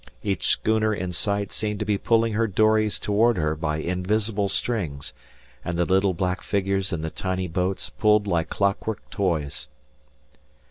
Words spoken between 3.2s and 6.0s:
her by invisible strings, and the